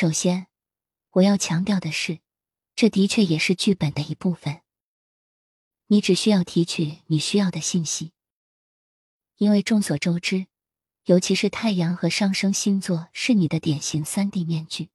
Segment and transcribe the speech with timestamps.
[0.00, 0.46] 首先，
[1.10, 2.20] 我要强调的是，
[2.76, 4.62] 这的确也是剧本的一部分。
[5.88, 8.12] 你只需要提取你需要的信息，
[9.38, 10.46] 因为众所周知，
[11.06, 14.90] 尤其是太阳和上升星座是你的典型三 D 面具。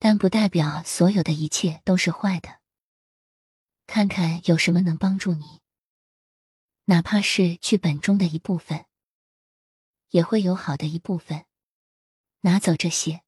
[0.00, 2.58] 但不代表所有的一切都是坏的。
[3.86, 5.60] 看看有什么能帮助你，
[6.86, 8.86] 哪怕是剧本中的一部分，
[10.10, 11.46] 也会有好的一部分。
[12.40, 13.22] 拿走这些。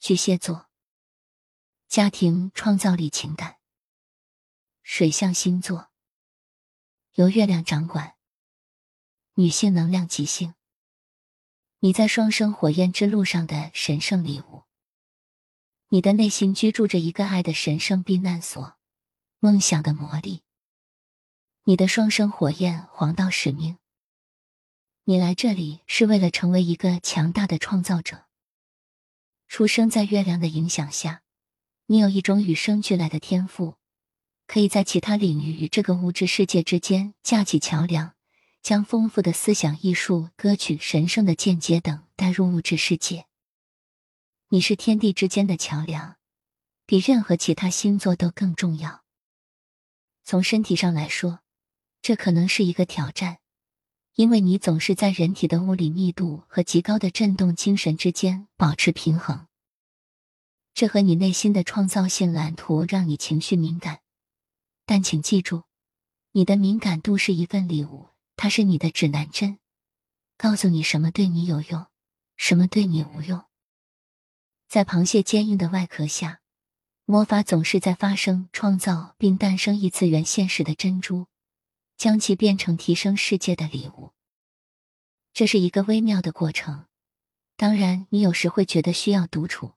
[0.00, 0.70] 巨蟹座，
[1.86, 3.58] 家庭、创造力、情感。
[4.82, 5.90] 水象星座，
[7.16, 8.14] 由月亮掌管，
[9.34, 10.54] 女性能量极性。
[11.80, 14.64] 你在双生火焰之路上的神圣礼物。
[15.88, 18.78] 你的内心居住着一个爱的神圣避难所，
[19.38, 20.44] 梦想的魔力。
[21.64, 23.76] 你的双生火焰黄道使命。
[25.04, 28.29] 你来这里是为了成为一个强大的创造者。
[29.50, 31.22] 出生在月亮的影响下，
[31.86, 33.74] 你有一种与生俱来的天赋。
[34.46, 38.14] 可以在其他领域与这个物质世界之间架起桥梁，
[38.62, 43.26] 将丰富的思想、艺术、歌曲、神圣的见解等带入物质世界。
[44.50, 46.16] 你是天地之间的桥梁，
[46.86, 49.02] 比任何其他星座都更重要。
[50.22, 51.40] 从身体上来说，
[52.00, 53.38] 这可能是一个挑战，
[54.20, 59.46] 因为你总是在人体的物理密度和极高的振动精神之间保持平衡。
[60.74, 64.00] 这和你内心的创造性蓝图让你情绪敏感。
[64.84, 65.62] 但请记住，
[66.32, 69.58] 你的敏感度是一份礼物，它是你的指南针，
[70.36, 71.86] 告诉你什么对你有用，
[72.36, 73.44] 什么对你无用。
[74.68, 76.42] 在螃蟹坚硬的外壳下，
[77.06, 81.26] 魔法总是在发生、创造并诞生异次元现实的珍珠，
[82.00, 84.14] 将其变成提升世界的礼物。
[85.34, 86.86] 这是一个微妙的过程。
[87.58, 89.74] 当然，你有时会觉得需要独处。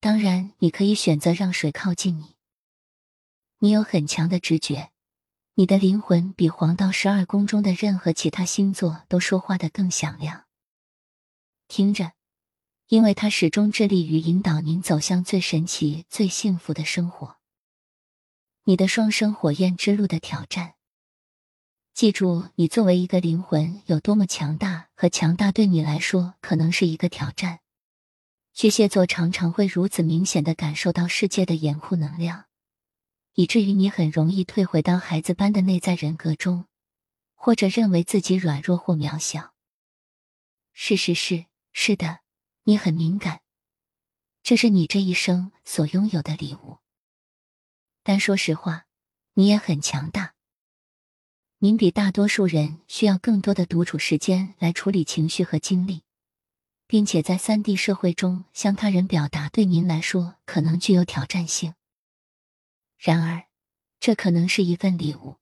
[0.00, 2.36] 当然，你可以选择让水靠近你。
[3.60, 4.90] 你有很强的直觉，
[5.54, 10.44] 你的灵魂比黄道十二宫中的任何其他星座都说话的更响亮。
[11.68, 12.12] 听着，
[12.88, 17.38] 因为它始终致力于引导您走向最神奇、最幸福的生活。
[18.64, 20.74] 你的双生火焰之路的挑战。
[22.00, 27.60] 记住，你作为一个灵魂有多么强大，和强大对你来说可能是一个挑战。
[28.54, 32.46] 巨蟹座常常会如此明显的感受到世界的严酷能量。
[33.34, 36.64] 以至于你很容易退回到孩子般的内在人格中，
[37.34, 39.52] 或者认为自己软弱或渺小。
[40.72, 41.44] 事实是，
[41.74, 42.20] 是的，
[42.62, 43.42] 你很敏感，
[44.42, 46.78] 这是你这一生所拥有的礼物。
[48.02, 48.86] 但说实话，
[49.34, 50.29] 你也很强大。
[51.62, 56.04] 您比大多数人需要更多的独处时间来处理情绪和经历，
[56.86, 61.74] 并且在三 D 社会中向他人表达，对您来说可能具有挑战性。
[62.96, 63.44] 然而，
[64.00, 65.36] 这可能是一份礼物，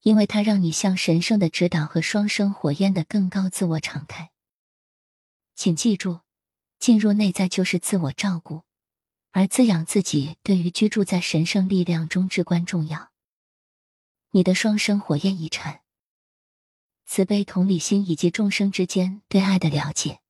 [0.00, 4.30] 因为它让你向神圣的指导和双生火焰的更高自我敞开。
[5.54, 6.20] 请记住，
[6.78, 8.62] 进入内在就是自我照顾，
[9.32, 13.11] 而滋养自己对于居住在神圣力量中至关重要。
[14.34, 15.82] 你的双生火焰遗产：
[17.04, 20.20] 慈悲、同理心以及众生之间对爱的了解，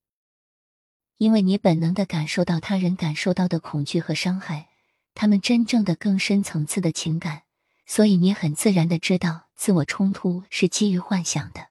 [1.19, 4.71] 因为你本能的感受到他人感受到的恐惧和伤害。
[5.15, 7.43] 他们真正的更深层次的情感，
[7.87, 11.69] 所以你很自然的知道，自我冲突是基于幻想的。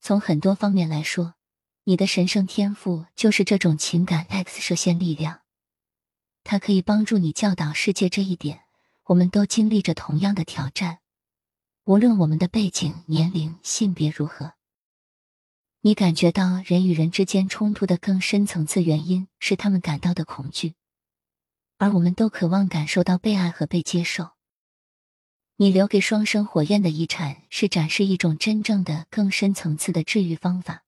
[0.00, 1.34] 从很多方面来说，
[1.84, 5.42] 你的神圣天赋就是这种情感 X 射线力量，
[6.42, 8.62] 它可以帮助你教导世界这一点。
[9.06, 11.00] 我们都经历着同样的挑战，
[11.84, 14.52] 无论我们的背景、年龄、性别如何。
[15.80, 20.74] 你感觉到人与人之间冲突的更深层次原因是他们感到的恐惧。
[21.78, 24.30] 而我们都渴望感受到被爱和被接受。
[25.56, 30.84] 你留给双生火焰的遗产是展示一种真正的、更深层次的治愈方法。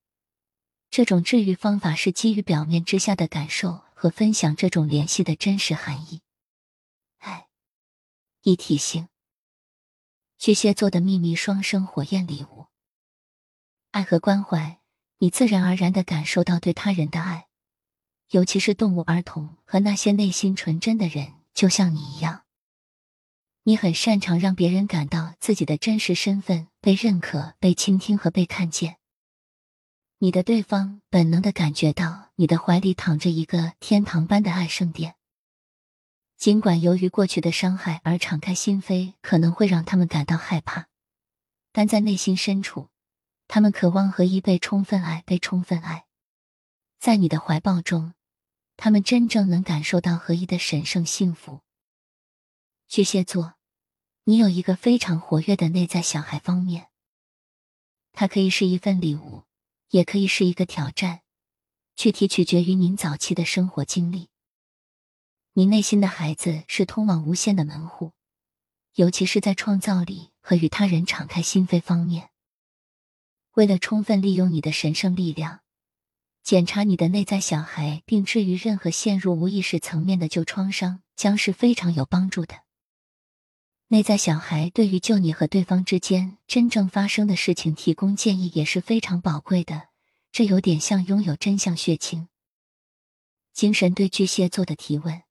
[0.90, 6.20] 这种治愈方法是基于表面之下的感受和分享这种联系的真实含义。
[7.18, 7.48] 爱，
[8.42, 9.08] 一体性。
[10.44, 12.66] 巨蟹座的秘密双生火焰礼物。
[13.92, 14.78] 爱和关怀，
[15.16, 17.46] 你自然而然的感受到对他人的爱。
[18.28, 22.42] 尤其是动物、儿童和那些内心纯真的人，就像你一样，
[23.62, 28.98] 你很擅长让别人感到自己的真实身份被认可、被倾听和被看见。
[30.18, 35.14] 你的对方本能的感觉到你的怀里躺着一个天堂般的爱圣殿。
[36.36, 40.88] 尽管由于过去的伤害而敞开心扉可能会让他们感到害怕，
[41.72, 42.90] 但在内心深处，
[43.48, 46.06] 他们渴望和一被充分爱、被充分爱。
[46.98, 48.14] 在你的怀抱中。
[48.76, 51.60] 他们真正能感受到合一的神圣幸福。
[52.88, 53.54] 巨蟹座，
[54.24, 56.88] 你有一个非常活跃的内在小孩方面，
[58.12, 59.44] 它可以是一份礼物，
[59.90, 61.20] 也可以是一个挑战，
[61.94, 64.28] 具体取决于您早期的生活经历。
[65.56, 68.10] 你内心的孩子是通往无限的门户，
[68.94, 72.30] 尤其是在创造力和与他人敞开心扉方面。
[73.52, 75.60] 为了充分利用你的神圣力量，
[76.42, 82.62] 检查你的内在小孩，并治愈任何陷入无意识层面的旧创伤，将是非常有帮助的。
[83.86, 89.90] 内在小孩对于救你和对方之间真正发生的事情提供建议也是非常宝贵的。
[90.32, 92.26] 这有点像拥有真相血清。
[93.52, 95.22] 精神对巨蟹座的提问：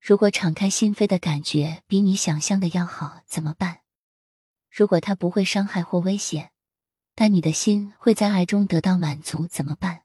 [0.00, 3.80] 如果敞开心扉的感觉比你想象的要好，怎么办？
[4.70, 6.52] 如果他不会伤害或危险？
[7.14, 10.02] 但你的心会在爱中得到满足，怎么办？